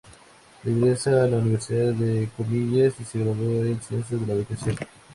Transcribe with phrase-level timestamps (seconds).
[0.63, 4.75] Regresa a la Universidad de Comillas y se graduó en Ciencias de la Educación.